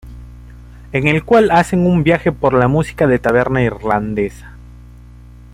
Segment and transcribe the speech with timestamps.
[0.93, 4.53] En el cual hacen un viaje por la música de taberna irlandesa.